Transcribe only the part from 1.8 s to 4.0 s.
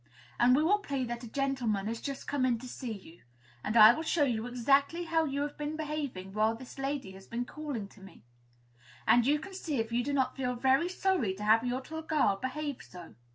has just come in to see you, and I